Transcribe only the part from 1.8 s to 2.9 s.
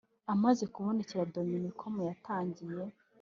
mu yatangiye